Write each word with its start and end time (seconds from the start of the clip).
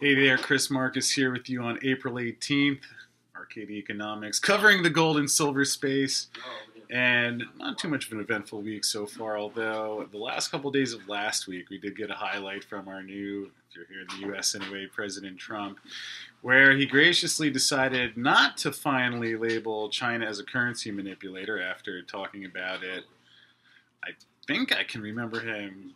Hey 0.00 0.14
there, 0.14 0.38
Chris 0.38 0.70
Marcus 0.70 1.10
here 1.10 1.30
with 1.30 1.50
you 1.50 1.60
on 1.60 1.78
April 1.82 2.14
18th, 2.14 2.80
Arcadia 3.36 3.76
Economics, 3.76 4.38
covering 4.38 4.82
the 4.82 4.88
gold 4.88 5.18
and 5.18 5.30
silver 5.30 5.62
space. 5.66 6.28
And 6.88 7.44
not 7.58 7.76
too 7.76 7.88
much 7.88 8.06
of 8.06 8.12
an 8.12 8.20
eventful 8.20 8.62
week 8.62 8.82
so 8.82 9.04
far, 9.04 9.36
although 9.36 10.08
the 10.10 10.16
last 10.16 10.50
couple 10.50 10.68
of 10.68 10.74
days 10.74 10.94
of 10.94 11.06
last 11.06 11.46
week 11.46 11.68
we 11.68 11.76
did 11.76 11.98
get 11.98 12.10
a 12.10 12.14
highlight 12.14 12.64
from 12.64 12.88
our 12.88 13.02
new, 13.02 13.50
if 13.68 13.76
you're 13.76 13.84
here 13.88 14.00
in 14.00 14.22
the 14.22 14.34
US 14.38 14.54
anyway, 14.54 14.86
President 14.86 15.36
Trump, 15.36 15.78
where 16.40 16.74
he 16.74 16.86
graciously 16.86 17.50
decided 17.50 18.16
not 18.16 18.56
to 18.56 18.72
finally 18.72 19.36
label 19.36 19.90
China 19.90 20.24
as 20.24 20.38
a 20.38 20.44
currency 20.44 20.90
manipulator 20.90 21.60
after 21.60 22.00
talking 22.00 22.46
about 22.46 22.82
it. 22.82 23.04
I 24.02 24.12
think 24.46 24.74
I 24.74 24.82
can 24.82 25.02
remember 25.02 25.40
him 25.40 25.92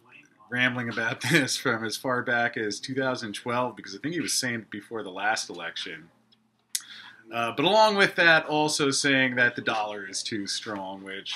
rambling 0.54 0.88
about 0.88 1.20
this 1.30 1.56
from 1.56 1.84
as 1.84 1.96
far 1.96 2.22
back 2.22 2.56
as 2.56 2.78
2012 2.78 3.76
because 3.76 3.94
I 3.94 3.98
think 3.98 4.14
he 4.14 4.20
was 4.20 4.32
saying 4.32 4.66
before 4.70 5.02
the 5.02 5.10
last 5.10 5.50
election. 5.50 6.08
Uh, 7.32 7.52
but 7.56 7.64
along 7.64 7.96
with 7.96 8.14
that, 8.14 8.46
also 8.46 8.90
saying 8.90 9.34
that 9.34 9.56
the 9.56 9.62
dollar 9.62 10.08
is 10.08 10.22
too 10.22 10.46
strong, 10.46 11.02
which, 11.02 11.34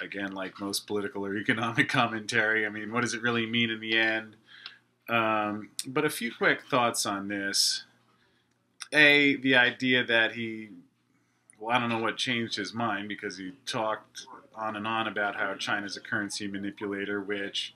again, 0.00 0.32
like 0.32 0.60
most 0.60 0.86
political 0.86 1.26
or 1.26 1.36
economic 1.36 1.88
commentary, 2.00 2.64
I 2.64 2.68
mean, 2.68 2.92
what 2.92 3.00
does 3.00 3.14
it 3.14 3.22
really 3.22 3.46
mean 3.46 3.70
in 3.70 3.80
the 3.80 3.98
end? 3.98 4.36
Um, 5.08 5.70
but 5.86 6.04
a 6.04 6.10
few 6.10 6.32
quick 6.32 6.62
thoughts 6.70 7.06
on 7.06 7.26
this. 7.26 7.84
A, 8.92 9.36
the 9.36 9.56
idea 9.56 10.04
that 10.04 10.32
he, 10.32 10.68
well, 11.58 11.76
I 11.76 11.80
don't 11.80 11.88
know 11.88 11.98
what 11.98 12.16
changed 12.16 12.56
his 12.56 12.74
mind 12.74 13.08
because 13.08 13.38
he 13.38 13.52
talked 13.66 14.26
on 14.54 14.76
and 14.76 14.86
on 14.86 15.08
about 15.08 15.36
how 15.36 15.54
China's 15.54 15.96
a 15.96 16.00
currency 16.00 16.46
manipulator, 16.46 17.20
which 17.20 17.74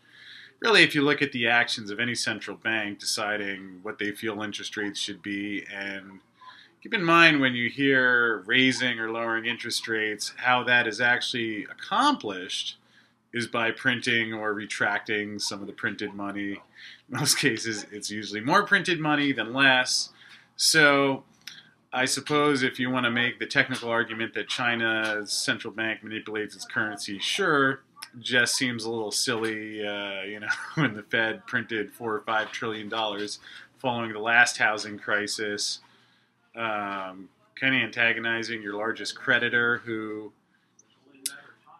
really, 0.61 0.83
if 0.83 0.95
you 0.95 1.03
look 1.03 1.23
at 1.23 1.33
the 1.33 1.49
actions 1.49 1.91
of 1.91 2.01
any 2.01 2.15
central 2.15 2.57
bank 2.57 2.99
deciding 2.99 3.81
what 3.83 3.99
they 3.99 4.13
feel 4.13 4.43
interest 4.43 4.77
rates 4.77 4.99
should 4.99 5.23
be, 5.23 5.65
and 5.73 6.21
keep 6.83 6.95
in 6.95 7.05
mind 7.05 7.41
when 7.41 7.55
you 7.55 7.69
hear 7.69 8.43
raising 8.47 8.99
or 8.99 9.11
lowering 9.11 9.47
interest 9.47 9.87
rates, 9.89 10.33
how 10.37 10.63
that 10.65 10.87
is 10.87 11.01
actually 11.01 11.65
accomplished 11.65 12.77
is 13.33 13.47
by 13.47 13.71
printing 13.71 14.33
or 14.33 14.55
retracting 14.55 15.39
some 15.39 15.61
of 15.61 15.67
the 15.67 15.73
printed 15.73 16.15
money. 16.15 16.53
In 16.53 16.61
most 17.09 17.37
cases, 17.39 17.85
it's 17.91 18.11
usually 18.11 18.41
more 18.41 18.65
printed 18.65 19.01
money 19.01 19.33
than 19.33 19.53
less. 19.53 20.11
So, 20.57 21.25
I 21.93 22.07
suppose 22.07 22.65
if 22.65 22.81
you 22.81 22.91
want 22.91 23.05
to 23.05 23.11
make 23.11 23.39
the 23.39 23.47
technical 23.47 23.89
argument 23.89 24.35
that 24.35 24.49
China's 24.49 25.33
central 25.33 25.73
bank 25.73 26.03
manipulates 26.03 26.57
its 26.57 26.65
currency, 26.65 27.21
sure, 27.21 27.83
just 28.21 28.57
seems 28.57 28.85
a 28.85 28.91
little 28.91 29.11
silly, 29.11 29.87
uh, 29.87 30.23
you 30.23 30.41
know, 30.41 30.49
when 30.75 30.95
the 30.95 31.03
Fed 31.03 31.47
printed 31.47 31.93
four 31.93 32.15
or 32.15 32.21
five 32.21 32.53
trillion 32.53 32.89
dollars 32.89 33.39
following 33.79 34.13
the 34.13 34.19
last 34.19 34.57
housing 34.57 34.99
crisis, 34.99 35.81
um, 36.57 37.29
kind 37.55 37.75
of 37.75 37.83
antagonizing 37.83 38.63
your 38.63 38.75
largest 38.75 39.15
creditor, 39.15 39.79
who, 39.79 40.33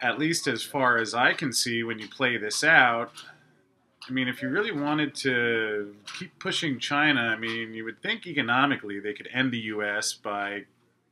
at 0.01 0.19
least 0.19 0.47
as 0.47 0.61
far 0.61 0.97
as 0.97 1.13
I 1.13 1.33
can 1.33 1.51
see, 1.51 1.83
when 1.83 1.99
you 1.99 2.07
play 2.07 2.37
this 2.37 2.63
out, 2.63 3.11
I 4.07 4.11
mean, 4.11 4.27
if 4.27 4.41
you 4.41 4.49
really 4.49 4.71
wanted 4.71 5.15
to 5.15 5.95
keep 6.19 6.37
pushing 6.37 6.79
China, 6.79 7.21
I 7.21 7.37
mean, 7.37 7.73
you 7.73 7.83
would 7.85 8.01
think 8.03 8.27
economically 8.27 8.99
they 8.99 9.13
could 9.13 9.27
end 9.33 9.51
the 9.51 9.59
U.S. 9.59 10.13
by 10.13 10.65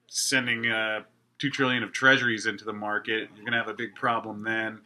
sending 0.07 0.67
uh, 0.67 1.01
two 1.39 1.49
trillion 1.49 1.81
of 1.81 1.91
treasuries 1.91 2.45
into 2.45 2.65
the 2.65 2.73
market. 2.73 3.29
You're 3.35 3.45
going 3.45 3.53
to 3.53 3.57
have 3.57 3.67
a 3.67 3.73
big 3.73 3.95
problem 3.95 4.43
then 4.43 4.79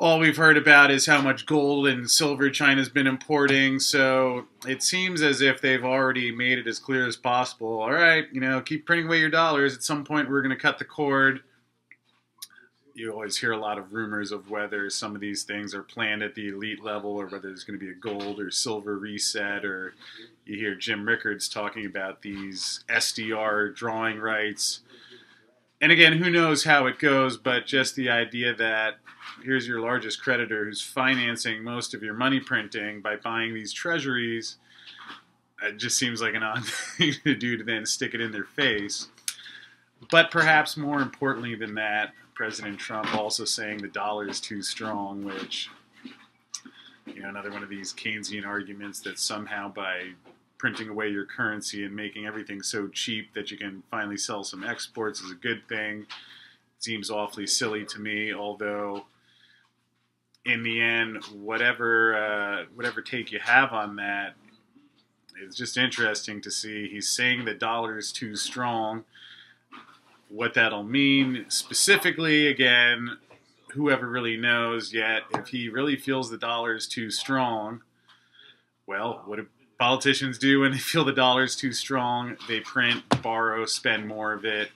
all 0.00 0.18
we've 0.18 0.38
heard 0.38 0.56
about 0.56 0.90
is 0.90 1.04
how 1.04 1.20
much 1.20 1.44
gold 1.44 1.86
and 1.86 2.10
silver 2.10 2.48
China's 2.48 2.88
been 2.88 3.06
importing. 3.06 3.78
So 3.78 4.46
it 4.66 4.82
seems 4.82 5.20
as 5.20 5.42
if 5.42 5.60
they've 5.60 5.84
already 5.84 6.32
made 6.34 6.58
it 6.58 6.66
as 6.66 6.78
clear 6.78 7.06
as 7.06 7.16
possible. 7.16 7.82
All 7.82 7.92
right, 7.92 8.24
you 8.32 8.40
know, 8.40 8.62
keep 8.62 8.86
printing 8.86 9.08
away 9.08 9.18
your 9.18 9.28
dollars. 9.28 9.76
At 9.76 9.82
some 9.82 10.04
point, 10.04 10.30
we're 10.30 10.40
going 10.40 10.56
to 10.56 10.60
cut 10.60 10.78
the 10.78 10.86
cord. 10.86 11.42
You 12.94 13.12
always 13.12 13.36
hear 13.36 13.52
a 13.52 13.58
lot 13.58 13.76
of 13.76 13.92
rumors 13.92 14.32
of 14.32 14.50
whether 14.50 14.88
some 14.88 15.14
of 15.14 15.20
these 15.20 15.42
things 15.42 15.74
are 15.74 15.82
planned 15.82 16.22
at 16.22 16.34
the 16.34 16.48
elite 16.48 16.82
level 16.82 17.10
or 17.10 17.26
whether 17.26 17.48
there's 17.48 17.64
going 17.64 17.78
to 17.78 17.84
be 17.84 17.92
a 17.92 17.94
gold 17.94 18.40
or 18.40 18.50
silver 18.50 18.98
reset. 18.98 19.66
Or 19.66 19.92
you 20.46 20.56
hear 20.56 20.74
Jim 20.74 21.06
Rickards 21.06 21.46
talking 21.46 21.84
about 21.84 22.22
these 22.22 22.84
SDR 22.88 23.74
drawing 23.76 24.18
rights. 24.18 24.80
And 25.80 25.90
again, 25.90 26.12
who 26.14 26.30
knows 26.30 26.64
how 26.64 26.86
it 26.86 26.98
goes, 26.98 27.38
but 27.38 27.66
just 27.66 27.96
the 27.96 28.10
idea 28.10 28.54
that 28.54 28.98
here's 29.42 29.66
your 29.66 29.80
largest 29.80 30.22
creditor 30.22 30.66
who's 30.66 30.82
financing 30.82 31.64
most 31.64 31.94
of 31.94 32.02
your 32.02 32.12
money 32.12 32.38
printing 32.38 33.00
by 33.00 33.16
buying 33.16 33.54
these 33.54 33.72
treasuries. 33.72 34.56
It 35.62 35.78
just 35.78 35.96
seems 35.96 36.20
like 36.20 36.34
an 36.34 36.42
odd 36.42 36.64
thing 36.98 37.14
to 37.24 37.34
do 37.34 37.56
to 37.56 37.64
then 37.64 37.86
stick 37.86 38.12
it 38.12 38.20
in 38.20 38.30
their 38.30 38.44
face. 38.44 39.08
But 40.10 40.30
perhaps 40.30 40.76
more 40.76 41.00
importantly 41.00 41.54
than 41.54 41.74
that, 41.74 42.12
President 42.34 42.78
Trump 42.78 43.14
also 43.14 43.44
saying 43.44 43.78
the 43.78 43.88
dollar 43.88 44.28
is 44.28 44.40
too 44.40 44.62
strong, 44.62 45.24
which, 45.24 45.68
you 47.06 47.22
know, 47.22 47.28
another 47.28 47.50
one 47.50 47.62
of 47.62 47.68
these 47.68 47.92
Keynesian 47.92 48.46
arguments 48.46 49.00
that 49.00 49.18
somehow 49.18 49.70
by 49.70 50.12
printing 50.60 50.90
away 50.90 51.08
your 51.08 51.24
currency 51.24 51.84
and 51.86 51.96
making 51.96 52.26
everything 52.26 52.62
so 52.62 52.86
cheap 52.88 53.32
that 53.32 53.50
you 53.50 53.56
can 53.56 53.82
finally 53.90 54.18
sell 54.18 54.44
some 54.44 54.62
exports 54.62 55.22
is 55.22 55.30
a 55.30 55.34
good 55.34 55.66
thing. 55.70 56.04
seems 56.78 57.10
awfully 57.10 57.46
silly 57.46 57.82
to 57.86 57.98
me, 57.98 58.30
although 58.34 59.06
in 60.44 60.62
the 60.62 60.82
end, 60.82 61.24
whatever 61.32 62.14
uh, 62.14 62.64
whatever 62.74 63.00
take 63.00 63.32
you 63.32 63.38
have 63.38 63.72
on 63.72 63.96
that, 63.96 64.34
it's 65.42 65.56
just 65.56 65.78
interesting 65.78 66.42
to 66.42 66.50
see. 66.50 66.90
He's 66.90 67.08
saying 67.08 67.46
the 67.46 67.54
dollar 67.54 67.96
is 67.96 68.12
too 68.12 68.36
strong. 68.36 69.04
What 70.28 70.52
that'll 70.52 70.84
mean 70.84 71.46
specifically, 71.48 72.48
again, 72.48 73.16
whoever 73.72 74.06
really 74.06 74.36
knows 74.36 74.92
yet. 74.92 75.22
If 75.34 75.48
he 75.48 75.70
really 75.70 75.96
feels 75.96 76.28
the 76.28 76.36
dollar 76.36 76.74
is 76.76 76.86
too 76.86 77.10
strong, 77.10 77.80
well, 78.86 79.22
what 79.24 79.38
politicians 79.80 80.38
do 80.38 80.60
when 80.60 80.72
they 80.72 80.78
feel 80.92 81.04
the 81.04 81.12
dollar 81.12 81.42
is 81.42 81.56
too 81.56 81.72
strong? 81.72 82.36
They 82.46 82.60
print, 82.60 83.02
borrow, 83.22 83.64
spend 83.64 84.06
more 84.06 84.32
of 84.32 84.44
it, 84.44 84.70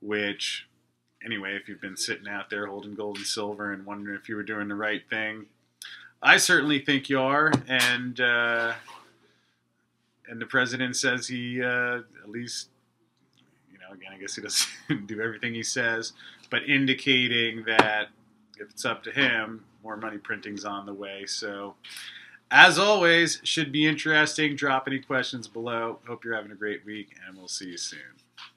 which 0.00 0.68
anyway, 1.24 1.56
if 1.56 1.66
you've 1.66 1.80
been 1.80 1.96
sitting 1.96 2.28
out 2.28 2.50
there 2.50 2.66
holding 2.66 2.94
gold 2.94 3.16
and 3.16 3.26
silver 3.26 3.72
and 3.72 3.84
wondering 3.86 4.16
if 4.16 4.28
you 4.28 4.36
were 4.36 4.42
doing 4.42 4.68
the 4.68 4.74
right 4.74 5.02
thing, 5.08 5.46
I 6.22 6.36
certainly 6.36 6.78
think 6.78 7.08
you 7.08 7.20
are. 7.20 7.52
And 7.66 8.20
uh, 8.20 8.74
and 10.28 10.40
the 10.40 10.46
president 10.46 10.96
says 10.96 11.26
he 11.26 11.62
uh, 11.62 12.00
at 12.22 12.28
least, 12.28 12.68
you 13.72 13.78
know, 13.78 13.94
again, 13.94 14.12
I 14.12 14.18
guess 14.18 14.36
he 14.36 14.42
doesn't 14.42 15.06
do 15.06 15.22
everything 15.22 15.54
he 15.54 15.62
says, 15.62 16.12
but 16.50 16.68
indicating 16.68 17.64
that 17.64 18.08
if 18.58 18.70
it's 18.70 18.84
up 18.84 19.02
to 19.04 19.10
him, 19.10 19.64
more 19.82 19.96
money 19.96 20.18
printing's 20.18 20.66
on 20.66 20.84
the 20.84 20.94
way. 20.94 21.24
So. 21.26 21.76
As 22.50 22.78
always, 22.78 23.40
should 23.42 23.72
be 23.72 23.86
interesting. 23.86 24.54
Drop 24.54 24.86
any 24.86 25.00
questions 25.00 25.48
below. 25.48 25.98
Hope 26.06 26.24
you're 26.24 26.36
having 26.36 26.52
a 26.52 26.56
great 26.56 26.84
week, 26.84 27.16
and 27.26 27.36
we'll 27.36 27.48
see 27.48 27.70
you 27.70 27.78
soon. 27.78 28.23